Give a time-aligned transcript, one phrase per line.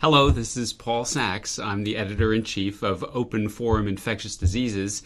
[0.00, 1.58] Hello, this is Paul Sax.
[1.58, 5.02] I'm the editor in chief of Open Forum Infectious Diseases,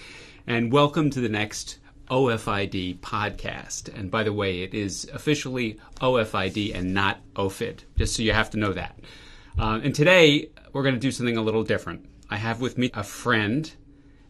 [0.46, 1.80] and welcome to the next
[2.12, 3.92] OFID podcast.
[3.92, 8.50] And by the way, it is officially OFID and not OFID, just so you have
[8.50, 8.96] to know that.
[9.58, 12.08] Uh, and today, we're going to do something a little different.
[12.30, 13.68] I have with me a friend,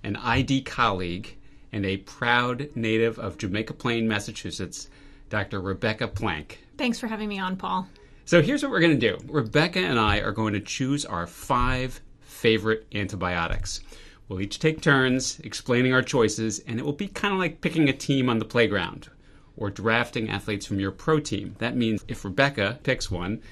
[0.02, 1.36] an ID colleague,
[1.72, 4.88] and a proud native of Jamaica Plain, Massachusetts,
[5.28, 5.60] Dr.
[5.60, 6.64] Rebeca Plank.
[6.78, 7.86] Thanks for having me on, Paul.
[8.26, 11.26] So here's what we're going to do Rebeca and I are going to choose our
[11.26, 13.80] five favorite antibiotics.
[14.28, 17.90] We'll each take turns explaining our choices, and it will be kind of like picking
[17.90, 19.10] a team on the playground
[19.56, 21.54] or drafting athletes from your pro team.
[21.58, 23.42] That means if Rebeca picks one,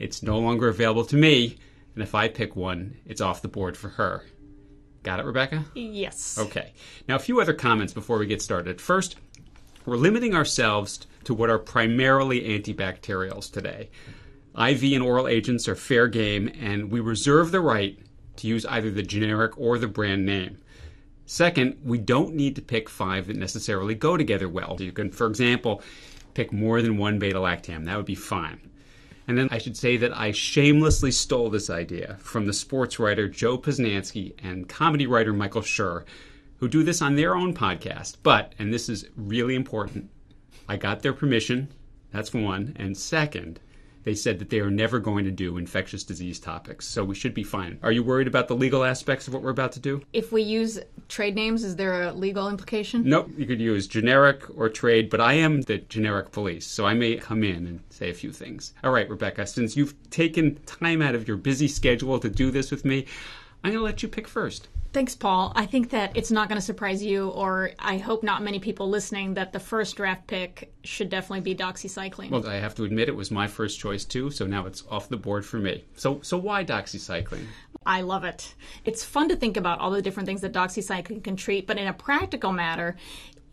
[0.00, 1.56] it's no longer available to me,
[1.94, 4.24] and if I pick one, it's off the board for her.
[5.04, 5.64] Got it, Rebeca?
[5.74, 6.36] Yes.
[6.36, 6.72] Okay.
[7.08, 8.80] Now, a few other comments before we get started.
[8.80, 9.14] First,
[9.86, 13.88] we're limiting ourselves to what are primarily antibacterials today.
[14.58, 17.98] IV and oral agents are fair game, and we reserve the right
[18.36, 20.58] to use either the generic or the brand name.
[21.26, 24.76] Second, we don't need to pick five that necessarily go together well.
[24.78, 25.82] You can, for example,
[26.34, 27.84] pick more than one beta lactam.
[27.84, 28.70] That would be fine.
[29.28, 33.28] And then I should say that I shamelessly stole this idea from the sports writer
[33.28, 36.04] Joe Posnanski and comedy writer Michael Schur,
[36.58, 38.18] who do this on their own podcast.
[38.22, 40.10] But, and this is really important,
[40.68, 41.72] I got their permission.
[42.12, 42.74] That's one.
[42.76, 43.58] And second,
[44.06, 46.86] they said that they are never going to do infectious disease topics.
[46.86, 47.80] So we should be fine.
[47.82, 50.00] Are you worried about the legal aspects of what we're about to do?
[50.12, 53.02] If we use trade names, is there a legal implication?
[53.02, 53.30] Nope.
[53.36, 57.16] You could use generic or trade, but I am the generic police, so I may
[57.16, 58.74] come in and say a few things.
[58.84, 62.70] All right, Rebeca, since you've taken time out of your busy schedule to do this
[62.70, 63.06] with me,
[63.64, 64.68] I'm going to let you pick first.
[64.96, 65.52] Thanks, Paul.
[65.54, 68.88] I think that it's not going to surprise you, or I hope not many people
[68.88, 72.30] listening, that the first draft pick should definitely be doxycycline.
[72.30, 75.10] Well, I have to admit it was my first choice too, so now it's off
[75.10, 75.84] the board for me.
[75.96, 77.44] So, so why doxycycline?
[77.84, 78.54] I love it.
[78.86, 81.88] It's fun to think about all the different things that doxycycline can treat, but in
[81.88, 82.96] a practical matter,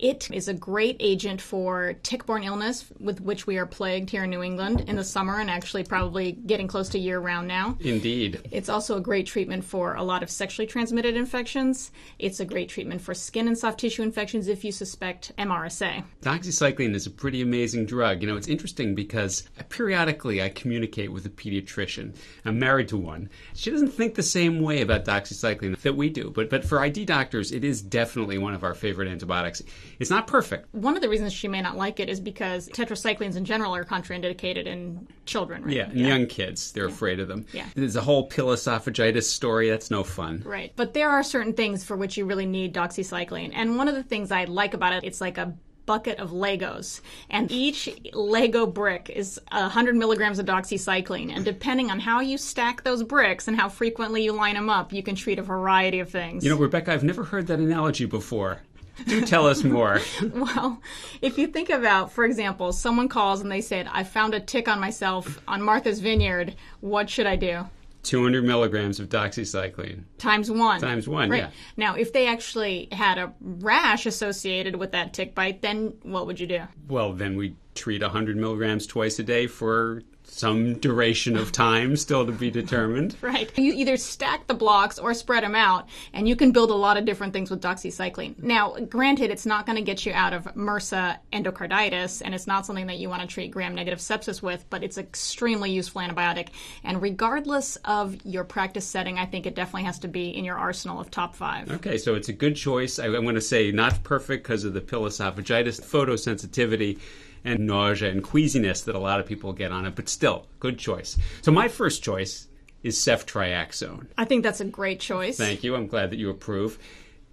[0.04, 4.26] it is a great agent for tick borne illness, with which we are plagued here
[4.26, 7.78] in New England in the summer and actually probably getting close to year round now.
[7.80, 8.42] Indeed.
[8.52, 11.94] It's also a great treatment for a lot of sexually transmitted infections.
[12.20, 16.04] It's a great treatment for skin and soft tissue infections if you suspect MRSA.
[16.22, 18.22] Doxycycline is a pretty amazing drug.
[18.22, 22.14] You know, it's interesting because periodically I communicate with a pediatrician.
[22.44, 23.30] I'm married to one.
[23.54, 27.06] She doesn't think the same way about doxycycline that we do, but, but for ID
[27.06, 29.62] doctors, it is definitely one of our favorite antibiotics.
[30.04, 30.68] It's not perfect.
[30.74, 33.84] One of the reasons she may not like it is because tetracyclines in general are
[33.84, 35.74] contraindicated in children, right?
[35.74, 37.46] Yeah, and young kids, they're afraid of them.
[37.54, 37.66] Yeah.
[37.74, 39.70] There's a whole pill esophagitis story.
[39.70, 40.44] That's no fun.
[40.46, 40.74] Right.
[40.76, 43.52] But there are certain things for which you really need doxycycline.
[43.54, 45.56] And one of the things I like about it, it's like a
[45.86, 51.36] bucket of Legos, and each Lego brick is 100 milligrams of doxycycline.
[51.36, 54.94] And depending on how you stack those bricks and how frequently you line them up,
[54.94, 56.46] you can treat a variety of things.
[56.46, 58.62] You know, Rebeca, I've never heard that analogy before.
[59.06, 60.00] Do tell us more.
[60.34, 60.82] well,
[61.22, 64.68] if you think about, for example, someone calls and they said, I found a tick
[64.68, 66.56] on myself on Martha's Vineyard.
[66.82, 67.66] What should I do?
[68.04, 70.04] 200 milligrams of doxycycline.
[70.18, 70.80] Times one.
[70.82, 71.44] Times one, right.
[71.44, 71.50] yeah.
[71.78, 76.40] Now, if they actually had a rash associated with that tick bite, then what would
[76.40, 76.62] you do?
[76.90, 82.26] Well, then we treat 100 milligrams twice a day for some duration of time still
[82.26, 83.16] to be determined.
[83.24, 83.58] Right.
[83.58, 86.98] You either stack the blocks or spread them out, and you can build a lot
[86.98, 88.38] of different things with doxycycline.
[88.38, 92.66] Now, granted, it's not going to get you out of MRSA endocarditis, and it's not
[92.66, 96.50] something that you want to treat gram negative sepsis with, but it's extremely useful antibiotic.
[96.84, 100.58] And regardless of your practice setting, I think it definitely has to be in your
[100.58, 101.72] arsenal of top five.
[101.72, 103.00] Okay, so it's a good choice.
[103.00, 107.00] I, I'm going to say not perfect because of the pill esophagitis, photosensitivity
[107.44, 110.78] and nausea and queasiness that a lot of people get on it, but still, good
[110.78, 111.18] choice.
[111.42, 112.48] So my first choice
[112.84, 114.08] is ceftriaxone.
[114.18, 115.38] I think that's a great choice.
[115.38, 115.76] Thank you.
[115.76, 116.78] I'm glad that you approve.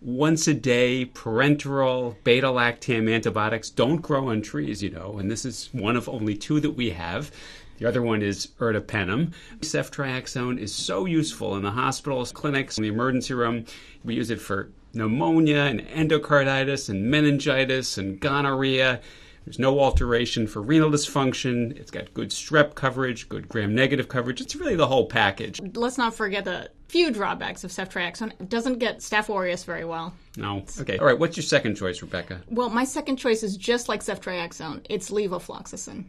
[0.01, 5.45] Once a day, parenteral, beta lactam antibiotics don't grow on trees, you know, and this
[5.45, 7.31] is one of only two that we have.
[7.79, 9.33] The other one is ertapenem.
[9.61, 13.65] Ceftriaxone is so useful in the hospitals, clinics, in the emergency room.
[14.05, 19.01] We use it for pneumonia and endocarditis and meningitis and gonorrhea.
[19.45, 21.77] There's no alteration for renal dysfunction.
[21.79, 24.41] It's got good strep coverage, good gram negative coverage.
[24.41, 25.61] It's really the whole package.
[25.75, 28.33] Let's not forget the few drawbacks of ceftriaxone.
[28.41, 30.13] It doesn't get Staph aureus very well.
[30.37, 30.65] No.
[30.81, 30.99] Okay.
[30.99, 31.19] All right.
[31.19, 32.41] What's your second choice, Rebeca?
[32.49, 34.85] Well, my second choice is just like ceftriaxone.
[34.91, 36.05] It's levofloxacin.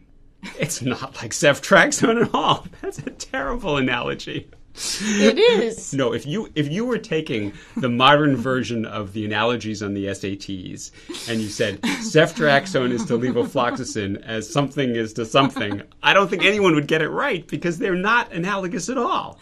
[0.58, 2.66] It's not like ceftriaxone at all.
[2.80, 4.50] That's a terrible analogy.
[4.74, 5.92] It is.
[6.02, 10.06] No, if you if you were taking the modern version of the analogies on the
[10.06, 10.90] SATs
[11.28, 16.44] and you said ceftriaxone is to levofloxacin as something is to something, I don't think
[16.44, 19.38] anyone would get it right because they're not analogous at all.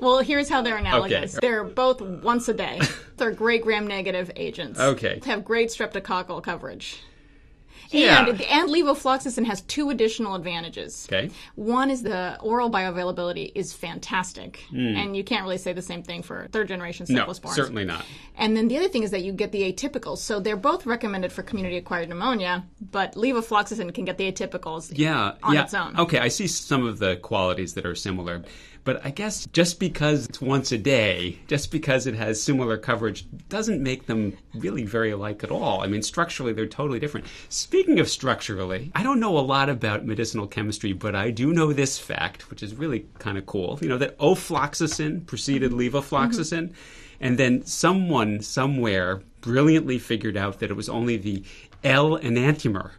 [0.00, 1.36] Well, here's how they're analogous.
[1.36, 1.46] Okay.
[1.46, 2.80] They're both once a day.
[3.16, 4.78] They're great gram-negative agents.
[4.78, 5.20] Okay.
[5.24, 7.00] Have great streptococcal coverage.
[7.96, 8.26] Yeah.
[8.28, 11.06] And, and levofloxacin has two additional advantages.
[11.10, 11.30] Okay.
[11.54, 16.22] One is the oral bioavailability is fantastic, and you can't really say the same thing
[16.22, 17.14] for third generation Hmm.
[17.14, 18.04] No, certainly not.
[18.36, 20.18] And then the other thing is that you get the atypicals.
[20.18, 25.32] So they're both recommended for community acquired pneumonia, but levofloxacin can get the atypicals Yeah,
[25.42, 25.62] on yeah.
[25.64, 25.98] its own.
[25.98, 28.42] Okay, I see some of the qualities that are similar.
[28.84, 33.26] But I guess just because it's once a day, just because it has similar coverage,
[33.48, 35.82] doesn't make them really very alike at all.
[35.82, 37.26] I mean, structurally, they're totally different.
[37.48, 41.72] Speaking of structurally, I don't know a lot about medicinal chemistry, but I do know
[41.72, 43.78] this fact, which is really kind of cool.
[43.80, 45.96] You know, that ofloxacin preceded mm-hmm.
[45.96, 46.68] levofloxacin.
[46.68, 46.74] Mm-hmm.
[47.18, 51.44] And then someone somewhere brilliantly figured out that it was only the
[51.82, 52.90] L enantiomer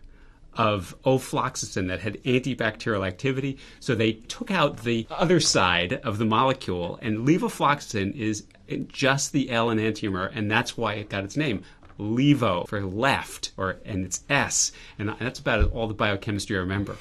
[0.56, 3.60] of ofloxacin that had antibacterial activity.
[3.80, 8.46] So they took out the other side of the molecule, and levofloxacin is
[8.88, 11.64] just the L enantiomer, and that's why it got its name.
[12.00, 16.96] Levo for left, or and it's S, and that's about all the biochemistry I remember.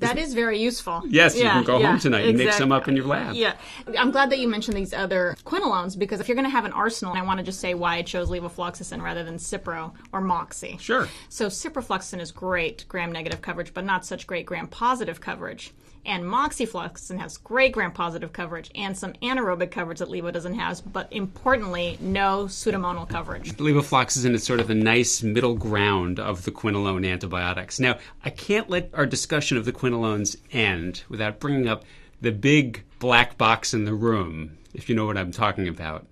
[0.00, 1.02] That is very useful.
[1.08, 3.34] Yes, you can go yeah, home tonight and make exact- some up in your lab.
[3.34, 3.54] Yeah.
[3.98, 6.72] I'm glad that you mentioned these other quinolones because if you're going to have an
[6.72, 10.78] arsenal, I want to just say why I chose levofloxacin rather than Cipro or Moxie.
[10.80, 11.08] Sure.
[11.28, 15.72] So ciprofloxacin is great gram negative coverage, but not such great gram positive coverage.
[16.06, 20.80] And moxifloxacin has great gram positive coverage and some anaerobic coverage that levo doesn't have,
[20.92, 23.52] but importantly, no pseudomonal coverage.
[23.56, 27.78] Levofloxacin is sort of the nice middle ground of the quinolone antibiotics.
[27.78, 31.84] Now, I can't let our discussion of the quinolones end without bringing up
[32.20, 36.06] the big black box in the room, if you know what I'm talking about.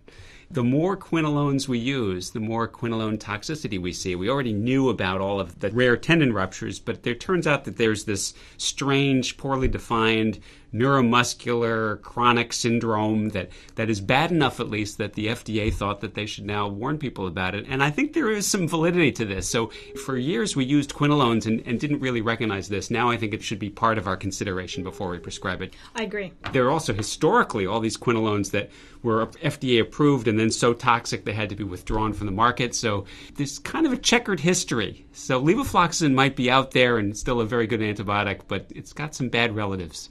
[0.50, 4.14] The more quinolones we use, the more quinolone toxicity we see.
[4.14, 7.76] We already knew about all of the rare tendon ruptures, but there turns out that
[7.76, 10.40] there's this strange, poorly defined
[10.72, 16.14] neuromuscular chronic syndrome that, that is bad enough, at least, that the FDA thought that
[16.14, 17.64] they should now warn people about it.
[17.68, 19.48] And I think there is some validity to this.
[19.48, 19.68] So
[20.04, 22.90] for years, we used quinolones and, and didn't really recognize this.
[22.90, 25.74] Now I think it should be part of our consideration before we prescribe it.
[25.94, 26.32] I agree.
[26.52, 28.70] There are also historically all these quinolones that
[29.02, 32.74] were FDA approved and then so toxic they had to be withdrawn from the market.
[32.74, 33.04] So
[33.36, 35.06] there's kind of a checkered history.
[35.12, 39.14] So levofloxacin might be out there and still a very good antibiotic, but it's got
[39.14, 40.10] some bad relatives.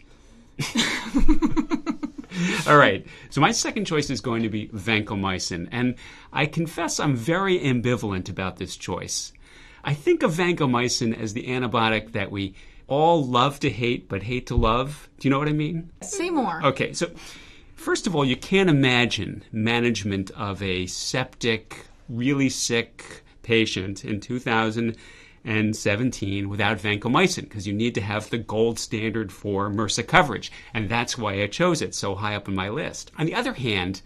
[2.68, 3.06] All right.
[3.30, 5.96] So my second choice is going to be vancomycin, and
[6.32, 9.34] I confess I'm very ambivalent about this choice.
[9.84, 12.56] I think of vancomycin as the antibiotic that we
[12.88, 15.10] all love to hate but hate to love.
[15.20, 15.92] Do you know what I mean?
[16.02, 16.62] Say more.
[16.66, 17.10] Okay, so
[17.76, 24.20] first of all, you can't imagine management of a septic, really sick patient in
[25.48, 30.90] 2017 without vancomycin because you need to have the gold standard for MRSA coverage, and
[30.90, 33.12] that's why I chose it so high up in my list.
[33.18, 34.02] On the other hand,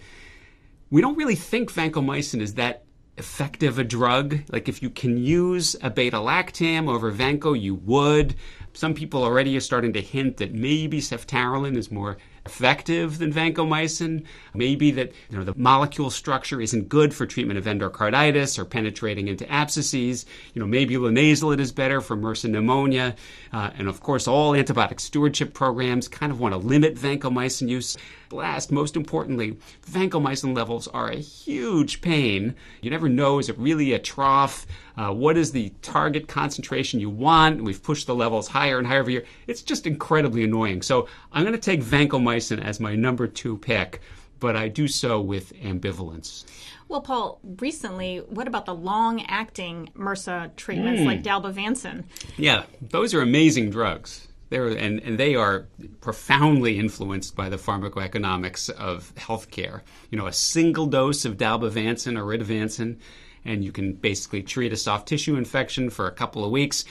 [0.92, 2.84] we don't really think vancomycin is that
[3.18, 4.40] effective a drug.
[4.52, 8.36] Like if you can use a beta lactam over vanco, you would.
[8.74, 14.26] Some people already are starting to hint that maybe ceftaroline is more effective than vancomycin.
[14.54, 19.28] Maybe that you know the molecule structure isn't good for treatment of endocarditis or penetrating
[19.28, 20.26] into abscesses.
[20.54, 23.16] You know maybe linezolid is better for MRSA pneumonia,
[23.54, 27.98] uh, and of course all antibiotic stewardship programs kind of want to limit vancomycin use.
[28.32, 29.58] Last, most importantly,
[29.90, 32.56] vancomycin levels are a huge pain.
[32.82, 34.66] You never know is it really a trough?
[34.98, 37.64] Uh, what is the target concentration you want?
[37.64, 39.26] We've pushed the levels higher and higher every year.
[39.48, 40.82] It's just incredibly annoying.
[40.82, 44.02] So I'm going to take vancomycin as my number two pick,
[44.40, 46.46] but I do so with ambivalence.
[46.88, 52.04] Well, Paul, recently, what about the long acting MRSA treatments like dalbavancin?
[52.36, 54.28] Yeah, those are amazing drugs.
[54.52, 55.68] And, and they are
[56.02, 59.82] profoundly influenced by the pharmacoeconomics of healthcare.
[60.10, 62.98] You know, a single dose of dalbavancin or oritavancin,
[63.46, 66.84] and you can basically treat a soft tissue infection for a couple of weeks.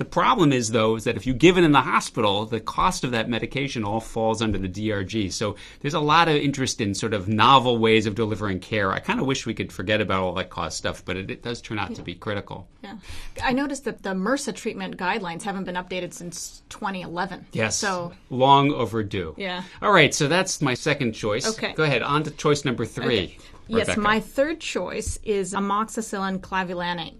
[0.00, 3.04] The problem is, though, is that if you give it in the hospital, the cost
[3.04, 5.30] of that medication all falls under the DRG.
[5.30, 8.92] So there's a lot of interest in sort of novel ways of delivering care.
[8.92, 11.42] I kind of wish we could forget about all that cost stuff, but it, it
[11.42, 12.66] does turn out to be critical.
[12.82, 12.96] Yeah.
[13.44, 17.48] I noticed that the MRSA treatment guidelines haven't been updated since 2011.
[17.52, 17.76] Yes.
[17.76, 19.34] So, long overdue.
[19.36, 19.64] Yeah.
[19.82, 21.46] All right, so that's my second choice.
[21.46, 21.74] Okay.
[21.74, 22.00] Go ahead.
[22.00, 23.36] On to choice number three.
[23.68, 27.16] yes, my third choice is amoxicillin clavulanate.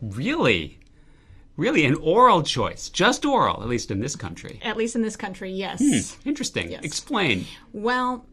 [0.00, 0.78] Really?
[1.58, 1.84] Really?
[1.84, 2.88] An oral choice.
[2.88, 4.60] Just oral, at least in this country.
[4.62, 5.82] At least in this country, yes.
[6.24, 6.70] Interesting.
[6.70, 6.84] Yes.
[6.84, 7.44] Explain.
[7.74, 8.24] Well,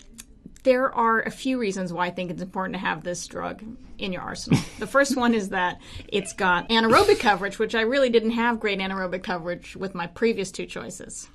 [0.63, 3.63] There are a few reasons why I think it's important to have this drug
[3.99, 4.59] in your arsenal.
[4.79, 8.79] the first one is that it's got anaerobic coverage, which I really didn't have great
[8.79, 11.27] anaerobic coverage with my previous two choices.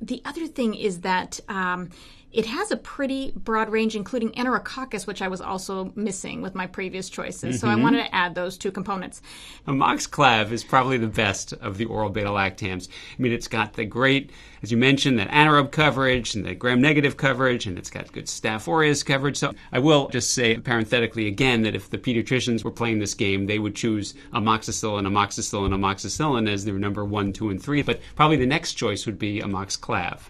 [0.00, 1.90] The other thing is that um,
[2.32, 6.66] it has a pretty broad range, including Enterococcus, which I was also missing with my
[6.66, 7.60] previous choices.
[7.60, 7.82] So I mm-hmm.
[7.82, 9.22] wanted to add those two components.
[9.66, 12.88] Amoxiclav is probably the best of the oral beta lactams.
[13.18, 14.30] I mean, it's got the great,
[14.62, 18.26] as you mentioned, that anaerobe coverage and the gram negative coverage, and it's got good
[18.26, 19.38] Staph aureus coverage.
[19.38, 23.46] So I will just say parenthetically again that if the pediatricians were playing this game,
[23.46, 27.82] they would choose amoxicillin, amoxicillin, amoxicillin as their number one, two, and three.
[27.82, 30.20] But probably the next choice would be amoxiclav.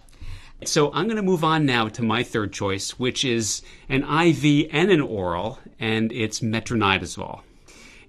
[0.65, 4.69] So I'm going to move on now to my third choice, which is an IV
[4.73, 7.43] and an oral, and it's metronidazole.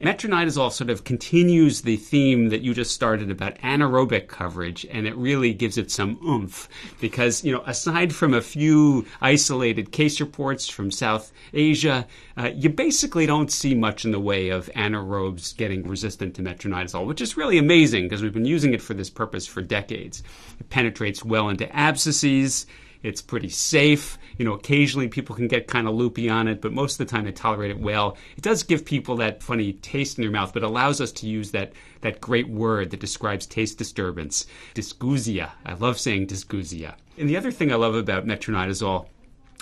[0.02, 5.16] Metronidazole sort of continues the theme that you just started about anaerobic coverage, and it
[5.16, 6.70] really gives it some oomph
[7.02, 12.06] because, you know, aside from a few isolated case reports from South Asia,
[12.38, 17.08] uh, you basically don't see much in the way of anaerobes getting resistant to metronidazole,
[17.08, 20.22] which is really amazing because we've been using it for this purpose for decades.
[20.60, 22.68] It penetrates well into abscesses.
[23.04, 24.18] It's pretty safe.
[24.38, 27.12] You know, occasionally people can get kind of loopy on it, but most of the
[27.12, 28.18] time they tolerate it well.
[28.36, 31.52] It does give people that funny taste in their mouth, but allows us to use
[31.52, 34.46] that, that great word that describes taste disturbance.
[34.76, 35.52] Dysgeusia.
[35.66, 36.96] I love saying dysgeusia.
[37.18, 39.08] And the other thing I love about metronidazole,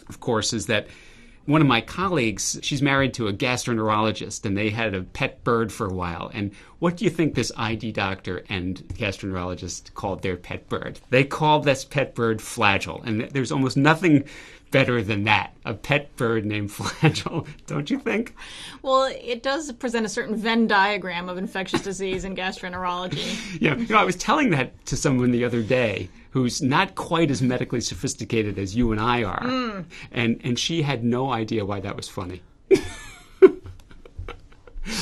[0.09, 0.87] of course, is that
[1.45, 5.71] one of my colleagues, she's married to a gastroenterologist, and they had a pet bird
[5.71, 6.31] for a while.
[6.33, 10.99] And what do you think this ID doctor and gastroenterologist called their pet bird?
[11.11, 14.25] They called this pet bird Flagyl, and there's almost nothing
[14.71, 15.53] better than that.
[15.63, 18.35] A pet bird named Flagyl, don't you think?
[18.81, 23.59] Well, it does present a certain Venn diagram of infectious disease and gastroenterology.
[23.61, 27.31] Yeah, you know, I was telling that to someone the other day who's not quite
[27.31, 29.85] as medically sophisticated as you and I are, mm.
[30.11, 32.41] and and she had no idea why that was funny.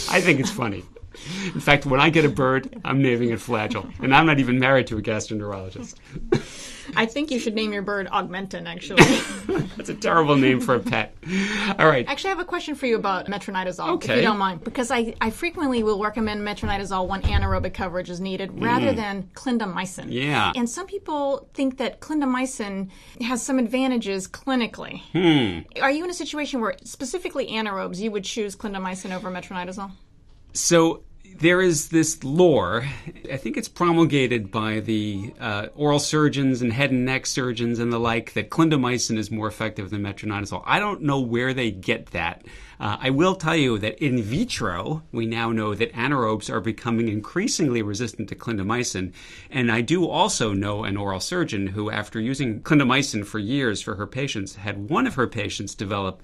[0.09, 0.83] I think it's funny.
[1.45, 4.59] In fact, when I get a bird, I'm naming it Flagyl, and I'm not even
[4.59, 5.95] married to a gastroenterologist.
[6.95, 9.03] I think you should name your bird Augmentin, actually.
[9.77, 11.15] That's a terrible name for a pet.
[11.79, 12.07] All right.
[12.07, 14.13] Actually, I have a question for you about metronidazole, okay.
[14.13, 14.63] if you don't mind.
[14.63, 18.95] Because I, I frequently will recommend metronidazole when anaerobic coverage is needed rather mm.
[18.95, 20.07] than clindamycin.
[20.09, 20.51] Yeah.
[20.55, 22.89] And some people think that clindamycin
[23.21, 25.01] has some advantages clinically.
[25.11, 25.81] Hmm.
[25.81, 29.91] Are you in a situation where specifically anaerobes you would choose clindamycin over metronidazole?
[30.53, 31.03] So
[31.43, 32.87] there is this lore,
[33.29, 37.91] I think it's promulgated by the uh, oral surgeons and head and neck surgeons and
[37.91, 40.63] the like, that clindamycin is more effective than metronidazole.
[40.65, 42.45] I don't know where they get that.
[42.79, 47.09] Uh, I will tell you that in vitro, we now know that anaerobes are becoming
[47.09, 49.11] increasingly resistant to clindamycin.
[49.51, 53.95] And I do also know an oral surgeon who, after using clindamycin for years for
[53.95, 56.23] her patients, had one of her patients develop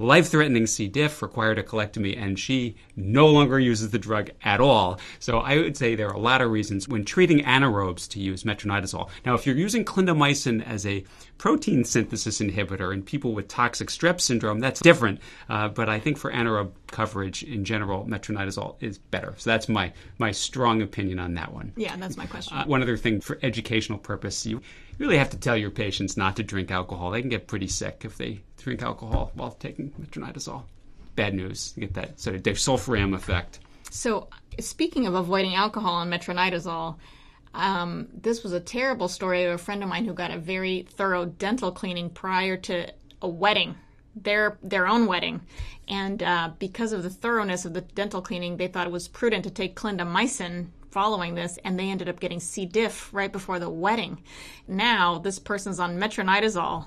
[0.00, 0.88] life threatening C.
[0.88, 4.98] diff, required a colectomy, and she no longer uses the drug at all.
[5.18, 8.44] So I would say there are a lot of reasons when treating anaerobes to use
[8.44, 9.10] metronidazole.
[9.26, 11.04] Now, if you're using clindamycin as a
[11.38, 15.20] protein synthesis inhibitor in people with toxic strep syndrome, that's different.
[15.48, 19.34] Uh, but I think for anaerobe coverage in general, metronidazole is better.
[19.36, 21.72] So that's my, my strong opinion on that one.
[21.76, 22.56] Yeah, that's my question.
[22.56, 24.62] Uh, one other thing for educational purpose, you
[24.98, 27.10] really have to tell your patients not to drink alcohol.
[27.10, 30.62] They can get pretty sick if they drink alcohol while taking metronidazole.
[31.16, 31.72] Bad news.
[31.76, 33.60] You get that sort of disulfiram effect.
[33.90, 34.28] So,
[34.60, 36.96] speaking of avoiding alcohol and metronidazole,
[37.54, 40.86] um, this was a terrible story of a friend of mine who got a very
[40.88, 43.74] thorough dental cleaning prior to a wedding,
[44.14, 45.40] their their own wedding,
[45.88, 49.44] and uh, because of the thoroughness of the dental cleaning, they thought it was prudent
[49.44, 52.66] to take clindamycin following this, and they ended up getting C.
[52.66, 54.22] diff right before the wedding.
[54.68, 56.86] Now this person's on metronidazole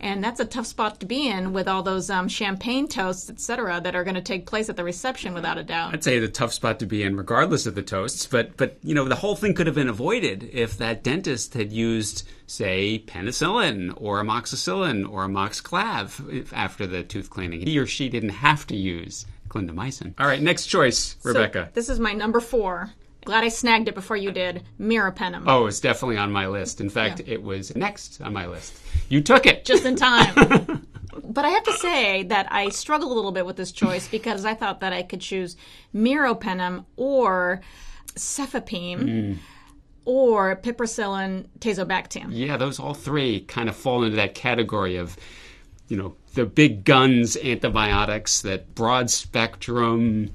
[0.00, 3.80] and that's a tough spot to be in with all those um, champagne toasts, etc.,
[3.80, 5.94] that are going to take place at the reception, without a doubt.
[5.94, 8.26] I'd say the tough spot to be in, regardless of the toasts.
[8.26, 11.72] But but you know the whole thing could have been avoided if that dentist had
[11.72, 17.60] used, say, penicillin or amoxicillin or amoxiclav after the tooth cleaning.
[17.60, 20.14] He or she didn't have to use clindamycin.
[20.18, 21.66] All right, next choice, Rebeca.
[21.66, 22.90] So this is my number four.
[23.24, 24.64] Glad I snagged it before you did.
[24.80, 25.44] Meropenem.
[25.46, 26.80] Oh, it's definitely on my list.
[26.80, 27.34] In fact, yeah.
[27.34, 28.74] it was next on my list.
[29.08, 29.64] You took it.
[29.64, 30.86] Just in time.
[31.24, 34.44] but I have to say that I struggled a little bit with this choice because
[34.44, 35.56] I thought that I could choose
[35.94, 37.60] meropenem or
[38.14, 39.00] cefepime.
[39.00, 39.38] Mm.
[40.04, 42.28] Or piperacillin tazobactam.
[42.30, 45.18] Yeah, those all three kind of fall into that category of,
[45.88, 50.30] you know, the big guns antibiotics, that broad spectrum,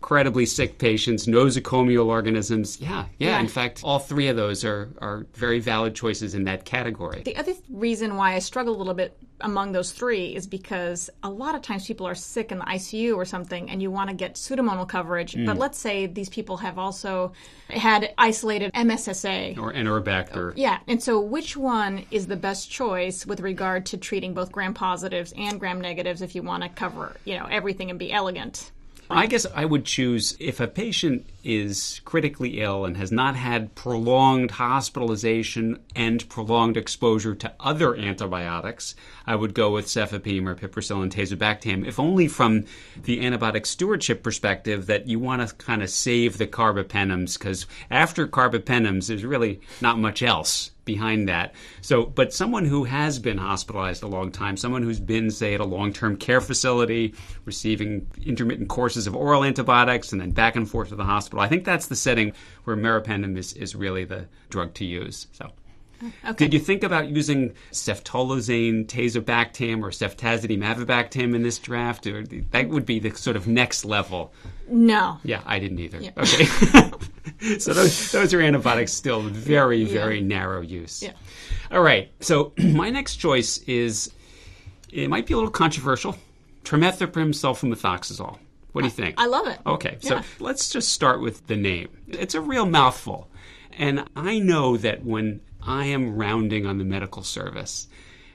[0.00, 2.80] incredibly sick patients, nosocomial organisms.
[2.80, 3.40] Yeah, yeah, Yeah.
[3.40, 7.22] In fact, all three of those are, are very valid choices in that category.
[7.24, 11.10] The other th- reason why I struggle a little bit among those three is because
[11.24, 14.08] a lot of times people are sick in the ICU or something and you want
[14.10, 15.32] to get pseudomonal coverage.
[15.34, 15.58] But Mm.
[15.58, 17.32] let's say these people have also
[17.68, 19.58] had isolated MSSA.
[19.58, 20.52] Or Enterobacter.
[20.56, 24.74] Yeah, and so which one is the best choice with regard to treating both gram
[24.74, 28.70] positives and gram negatives if you want to cover, you know, everything and be elegant?
[29.10, 33.74] I guess I would choose if a patient is critically ill and has not had
[33.74, 38.94] prolonged hospitalization and prolonged exposure to other antibiotics,
[39.26, 42.64] I would go with cefepime or piperacillin tazobactam, if only from
[43.02, 48.26] the antibiotic stewardship perspective that you want to kind of save the carbapenems because after
[48.26, 51.54] carbapenems, there's really not much else behind that.
[51.82, 55.60] So, but someone who has been hospitalized a long time, someone who's been, say, at
[55.60, 57.14] a long term care facility,
[57.44, 61.48] receiving intermittent courses of oral antibiotics and then back and forth to the hospital, I
[61.48, 62.32] think that's the setting
[62.64, 65.26] where meropenem is, is really the drug to use.
[65.32, 65.52] So.
[66.36, 72.06] Did you think about using ceftolozane, tazobactam, or ceftazidime, avibactam in this draft?
[72.06, 74.32] Or that would be the sort of next level.
[74.68, 75.18] No.
[75.24, 75.98] Yeah, I didn't either.
[76.16, 76.44] Okay.
[77.58, 81.02] so those, those are antibiotics still very, very narrow use.
[81.02, 81.12] Yeah.
[81.72, 82.12] All right.
[82.20, 84.12] So my next choice is
[84.90, 86.16] it might be a little controversial.
[86.64, 88.38] Trimethoprim sulfamethoxazole.
[88.78, 89.16] What do you think?
[89.18, 89.58] I love it.
[89.66, 90.22] Okay, so Yeah.
[90.38, 91.88] let's just start with the name.
[92.06, 93.28] It's a real mouthful.
[93.76, 97.88] And I know that when I am rounding on the medical service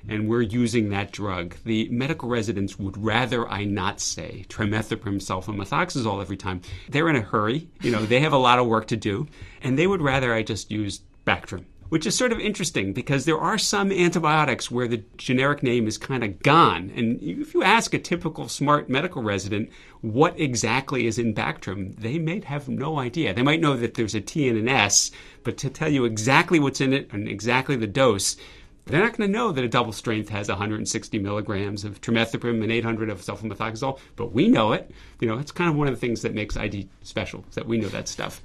[0.05, 6.19] and we're using that drug, the medical residents would rather I not say trimethoprim sulfamethoxazole
[6.21, 6.59] every time.
[6.89, 9.27] They're in a hurry, you know, they have a lot of work to do,
[9.62, 11.63] and they would rather I just use Bactrim.
[11.93, 16.00] Which is sort of interesting because there are some antibiotics where the generic name is
[16.00, 16.91] kind of gone.
[16.95, 19.69] And if you ask a typical smart medical resident
[20.01, 23.31] what exactly is in Bactrim, they may have no idea.
[23.31, 25.12] They might know that there's a T and an S,
[25.43, 28.38] but to tell you exactly what's in it and exactly the dose,
[28.85, 32.71] they're not going to know that a double strength has 160 milligrams of trimethoprim and
[32.71, 34.89] 800 of sulfamethoxazole, but we know it.
[35.19, 37.67] You know, it's kind of one of the things that makes ID special, is that
[37.67, 38.41] we know that stuff.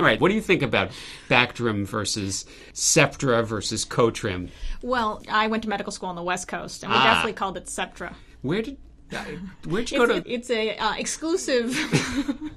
[0.00, 0.92] All right, what do you think about
[1.28, 4.48] Bactrim versus Septra versus Cotrim?
[4.80, 7.04] Well, I went to medical school on the West Coast, and we Ah.
[7.04, 8.14] definitely called it Septra.
[8.40, 8.78] Where did
[9.68, 10.32] where'd go It's, to?
[10.32, 11.74] it's a uh, exclusive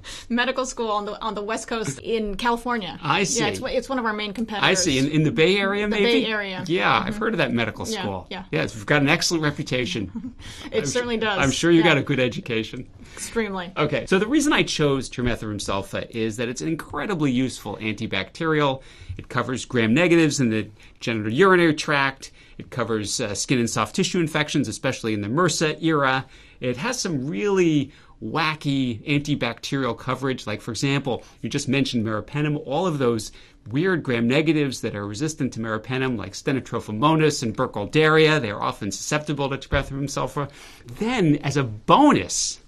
[0.28, 2.98] medical school on the on the West Coast in California.
[3.02, 3.40] I see.
[3.40, 4.68] Yeah, it's, it's one of our main competitors.
[4.68, 6.04] I see in, in the Bay Area, maybe.
[6.04, 6.56] The Bay Area.
[6.58, 6.72] Mm-hmm.
[6.72, 8.26] Yeah, I've heard of that medical Yeah, school.
[8.30, 8.44] yeah.
[8.52, 10.34] it's got an excellent reputation.
[10.72, 11.38] it certainly does.
[11.38, 12.88] I'm sure you Yeah, got a good education.
[13.14, 13.72] extremely.
[13.76, 18.82] Okay, so the reason I chose trimethoprim sulfa is that it's an incredibly useful antibacterial.
[19.16, 20.68] It covers gram negatives in the
[21.00, 22.32] genitourinary tract.
[22.58, 26.24] It covers uh, skin and soft tissue infections, especially in the MRSA era.
[26.64, 27.92] It has some really
[28.24, 30.46] wacky antibacterial coverage.
[30.46, 32.62] Like, for example, you just mentioned meropenem.
[32.64, 33.32] All of those
[33.68, 38.90] weird gram negatives that are resistant to meropenem, like stenotrophomonas and Burkholderia, they are often
[38.90, 40.50] susceptible to trimethoprim sulfa.
[40.86, 42.60] Then, as a bonus,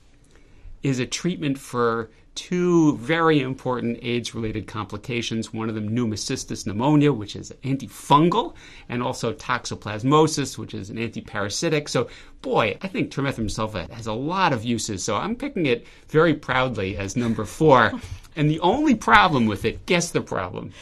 [0.82, 5.52] is a treatment for two very important AIDS related complications.
[5.52, 8.54] One of them, pneumocystis pneumonia, which is antifungal,
[8.88, 11.88] and also toxoplasmosis, which is an antiparasitic.
[11.88, 12.08] So,
[12.42, 15.02] boy, I think trimethoprim sulfa has a lot of uses.
[15.02, 17.92] So, I'm picking it very proudly as number four.
[18.36, 20.72] and the only problem with it, guess the problem.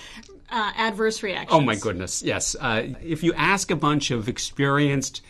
[0.51, 1.51] Uh, adverse reactions.
[1.51, 2.55] Oh my goodness, yes.
[2.61, 5.23] Uh, if you ask a bunch of experienced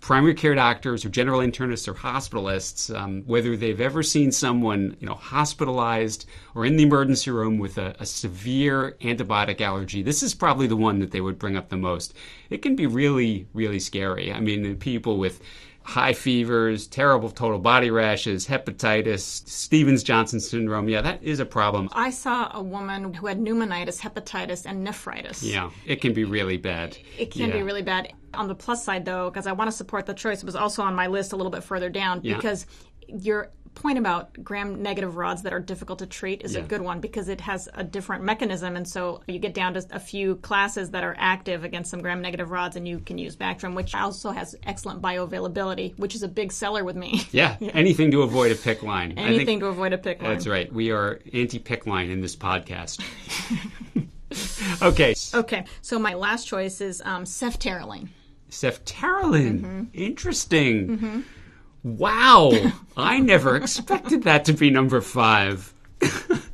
[0.00, 5.06] primary care doctors or general internists or hospitalists um, whether they've ever seen someone you
[5.06, 10.34] know hospitalized or in the emergency room with a, a severe antibiotic allergy, this is
[10.34, 12.14] probably the one that they would bring up the most.
[12.48, 14.32] It can be really, really scary.
[14.32, 15.40] I mean, people with
[15.90, 20.88] high fevers, terrible total body rashes, hepatitis, Stevens Johnson syndrome.
[20.88, 21.88] Yeah, that is a problem.
[21.92, 25.42] I saw a woman who had pneumonitis, hepatitis, and nephritis.
[25.42, 26.96] Yeah, it can be really bad.
[27.18, 28.12] It can be really bad.
[28.34, 30.82] On the plus side, though, because I want to support the choice, it was also
[30.82, 32.36] on my list a little bit further down Yeah.
[32.36, 32.66] because
[33.08, 33.50] your
[33.80, 37.28] point about gram negative rods that are difficult to treat is a good one because
[37.28, 38.76] it has a different mechanism.
[38.76, 42.20] And so you get down to a few classes that are active against some gram
[42.20, 46.28] negative rods, and you can use Bactrim, which also has excellent bioavailability, which is a
[46.28, 47.22] big seller with me.
[47.32, 49.12] Yeah, anything to avoid a PICC line.
[49.16, 50.32] Anything to avoid a PICC line.
[50.32, 50.70] That's right.
[50.72, 53.00] We are anti PICC line in this podcast.
[54.82, 55.14] okay.
[55.32, 58.08] Okay, so my last choice is um, ceftaroline.
[58.50, 59.60] Ceftaroline.
[59.60, 59.84] Mm-hmm.
[59.94, 61.24] Interesting.
[61.82, 62.52] Wow.
[62.96, 65.72] I never expected that to be number five.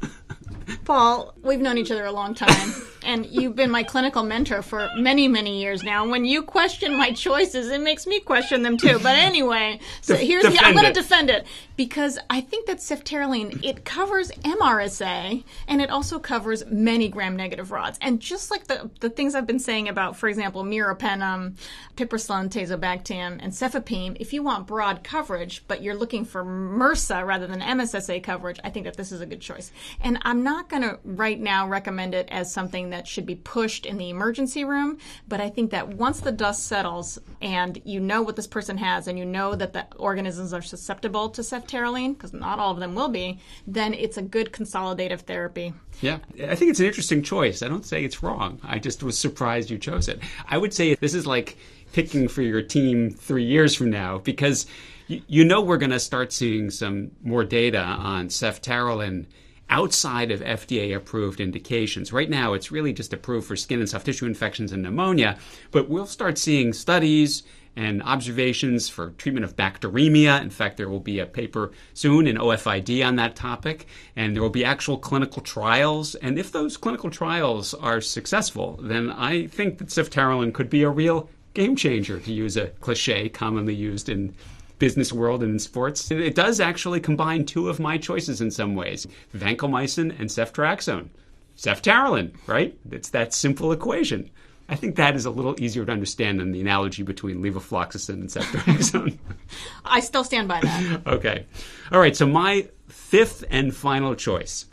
[0.86, 2.72] Paul, we've known each other a long time,
[3.04, 6.02] and you've been my clinical mentor for many, many years now.
[6.02, 9.00] And when you question my choices, it makes me question them too.
[9.00, 11.44] But anyway, so here's the, I'm going to defend it
[11.76, 17.98] because I think that ceftaroline it covers MRSA and it also covers many gram-negative rods.
[18.00, 21.56] And just like the the things I've been saying about, for example, meropenem,
[21.96, 27.48] piperacillin, tazobactam, and cefepime, if you want broad coverage, but you're looking for MRSA rather
[27.48, 29.72] than MSSA coverage, I think that this is a good choice.
[30.00, 33.86] And I'm not going to right now recommend it as something that should be pushed
[33.86, 38.22] in the emergency room, but I think that once the dust settles and you know
[38.22, 42.32] what this person has and you know that the organisms are susceptible to ceftaroline, because
[42.32, 45.72] not all of them will be, then it's a good consolidative therapy.
[46.00, 47.62] Yeah, I think it's an interesting choice.
[47.62, 48.60] I don't say it's wrong.
[48.62, 50.20] I just was surprised you chose it.
[50.48, 51.56] I would say this is like
[51.92, 54.66] picking for your team three years from now because
[55.08, 59.26] you, know we're going to start seeing some more data on ceftaroline
[59.68, 62.12] outside of FDA approved indications.
[62.12, 65.38] Right now, it's really just approved for skin and soft tissue infections and pneumonia,
[65.70, 67.42] but we'll start seeing studies
[67.78, 70.40] and observations for treatment of bacteremia.
[70.40, 74.42] In fact, there will be a paper soon in OFID on that topic, and there
[74.42, 76.14] will be actual clinical trials.
[76.16, 80.90] And if those clinical trials are successful, then I think that ceftaroline could be a
[80.90, 84.34] real game changer, to use a cliche commonly used in
[84.78, 86.10] business world and in sports.
[86.10, 91.08] It does actually combine two of my choices in some ways vancomycin and ceftriaxone.
[91.56, 92.76] Ceftaroline, right?
[92.90, 94.30] It's that simple equation.
[94.68, 98.28] I think that is a little easier to understand than the analogy between levofloxacin and
[98.28, 99.18] ceftriaxone.
[99.84, 101.06] I still stand by that.
[101.06, 101.46] okay.
[101.92, 104.66] All right, so my fifth and final choice.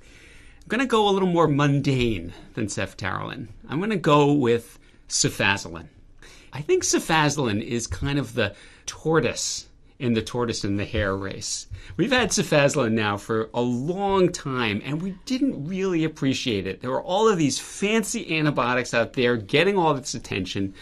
[0.62, 3.50] I'm going to go a little more mundane than ceftaroline.
[3.70, 5.88] I'm going to go with cefazolin.
[6.52, 9.68] I think cefazolin is kind of the tortoise
[10.00, 11.68] in the tortoise and the hare race.
[11.98, 16.82] We've had cefazolin now for a long time, and we didn't really appreciate it.
[16.82, 20.74] There were all of these fancy antibiotics out there getting all this attention,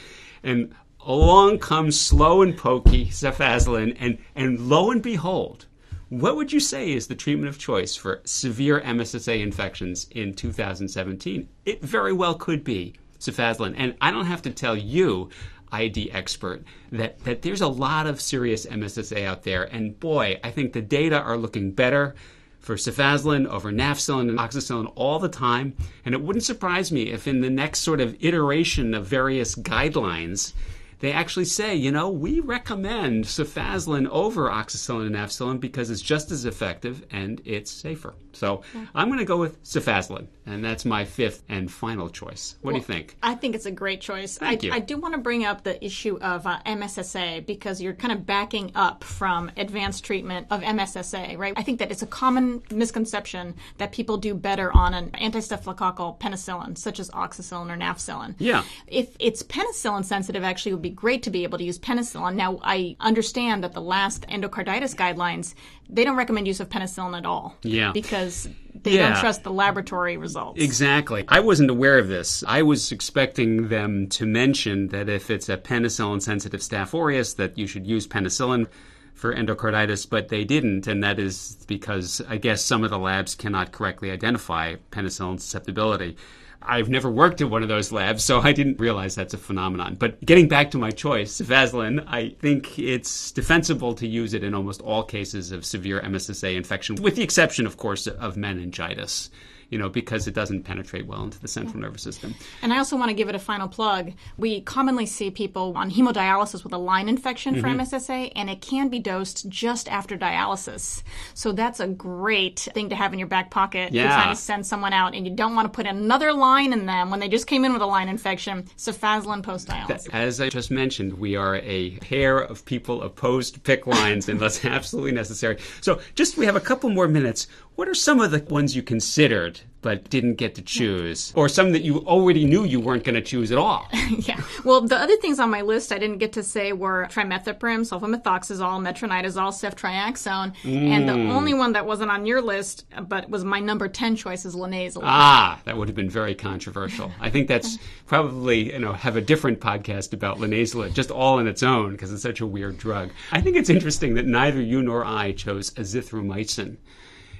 [0.43, 0.73] and
[1.05, 5.65] along comes slow and pokey cefazolin, and, and lo and behold,
[6.09, 11.47] what would you say is the treatment of choice for severe MSSA infections in 2017?
[11.65, 13.75] It very well could be cefazolin.
[13.77, 15.29] And I don't have to tell you
[15.71, 19.63] ID expert that, that there's a lot of serious MSSA out there.
[19.63, 22.15] And boy, I think the data are looking better
[22.59, 25.75] for cefazolin over nafcillin and oxacillin all the time.
[26.05, 30.53] And it wouldn't surprise me if in the next sort of iteration of various guidelines,
[31.01, 36.31] they actually say, you know, we recommend cefazolin over oxacillin and nafcillin because it's just
[36.31, 38.13] as effective and it's safer.
[38.33, 38.85] So yeah.
[38.95, 42.55] I'm going to go with cefazolin, and that's my fifth and final choice.
[42.61, 43.17] What well, do you think?
[43.21, 44.37] I think it's a great choice.
[44.37, 44.73] Thank I, you.
[44.73, 48.25] I do want to bring up the issue of uh, MSSA because you're kind of
[48.25, 51.53] backing up from advanced treatment of MSSA, right?
[51.57, 56.77] I think that it's a common misconception that people do better on an anti-staphylococcal penicillin,
[56.77, 58.35] such as oxacillin or nafcillin.
[58.37, 58.63] Yeah.
[58.87, 62.35] If it's penicillin sensitive, actually, would be great to be able to use penicillin.
[62.35, 65.53] Now, I understand that the last endocarditis guidelines
[65.91, 67.57] they don't recommend use of penicillin at all.
[67.63, 67.91] Yeah.
[67.91, 69.09] Because they yeah.
[69.09, 70.61] don't trust the laboratory results.
[70.61, 71.25] Exactly.
[71.27, 72.43] I wasn't aware of this.
[72.47, 77.57] I was expecting them to mention that if it's a penicillin sensitive Staph aureus that
[77.57, 78.67] you should use penicillin
[79.13, 83.35] for endocarditis, but they didn't, and that is because I guess some of the labs
[83.35, 86.15] cannot correctly identify penicillin susceptibility.
[86.61, 89.95] I've never worked at one of those labs, so I didn't realize that's a phenomenon.
[89.99, 94.53] But getting back to my choice, cefazolin, I think it's defensible to use it in
[94.53, 99.29] almost all cases of severe MSSA infection, with the exception, of course, of meningitis
[99.71, 101.87] you know, because it doesn't penetrate well into the central yeah.
[101.87, 102.35] nervous system.
[102.61, 104.11] And I also want to give it a final plug.
[104.37, 107.61] We commonly see people on hemodialysis with a line infection mm-hmm.
[107.61, 111.01] for MSSA, and it can be dosed just after dialysis.
[111.33, 113.91] So that's a great thing to have in your back pocket.
[113.91, 114.03] Yeah.
[114.03, 116.85] You're trying to send someone out, and you don't want to put another line in
[116.85, 118.63] them when they just came in with a line infection.
[118.77, 120.09] Cefazolin post dialysis.
[120.13, 124.39] As I just mentioned, we are a pair of people opposed to PICC lines and
[124.39, 125.57] that's absolutely necessary.
[125.79, 127.47] So just we have a couple more minutes.
[127.75, 131.71] What are some of the ones you considered but didn't get to choose, or some
[131.71, 133.87] that you already knew you weren't going to choose at all?
[134.19, 134.39] yeah.
[134.63, 138.79] Well, the other things on my list I didn't get to say were trimethoprim, sulfamethoxazole,
[138.85, 140.89] metronidazole, ceftriaxone, mm.
[140.89, 141.31] and the mm.
[141.31, 145.01] only one that wasn't on your list but was my number 10 choice is linezolid.
[145.03, 147.11] Ah, that would have been very controversial.
[147.19, 151.47] I think that's probably, you know, have a different podcast about linezolid just all on
[151.47, 153.09] its own because it's such a weird drug.
[153.31, 156.77] I think it's interesting that neither you nor I chose azithromycin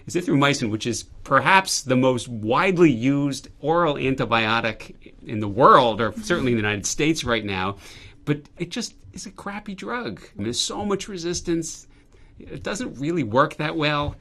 [0.08, 6.52] azithromycin, which is perhaps the most widely used oral antibiotic in the world, or certainly
[6.52, 7.78] in the United States right now,
[8.26, 10.22] but it just is a crappy drug.
[10.22, 11.88] I mean, there's so much resistance.
[12.40, 14.16] It doesn't really work that well.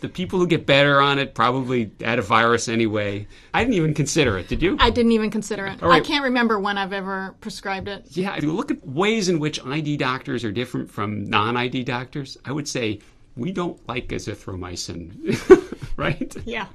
[0.00, 3.26] The people who get better on it probably had a virus anyway.
[3.52, 4.46] I didn't even consider it.
[4.46, 4.76] Did you?
[4.78, 5.82] I didn't even consider it.
[5.82, 6.00] right.
[6.00, 8.06] I can't remember when I've ever prescribed it.
[8.10, 11.82] Yeah, if you look at ways in which ID doctors are different from non ID
[11.82, 13.00] doctors, I would say
[13.38, 16.36] we don't like azithromycin, right?
[16.44, 16.66] Yeah.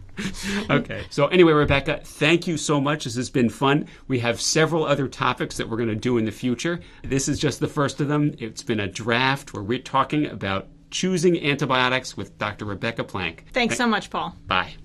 [0.70, 1.06] okay.
[1.10, 3.04] So, anyway, Rebeca, thank you so much.
[3.04, 3.88] This has been fun.
[4.08, 6.80] We have several other topics that we're going to do in the future.
[7.04, 8.34] This is just the first of them.
[8.40, 12.66] It's been a draft where we're talking about choosing antibiotics with Dr.
[12.66, 13.46] Rebeca Plank.
[13.52, 14.36] Thanks so much, Paul.
[14.48, 14.76] Bye.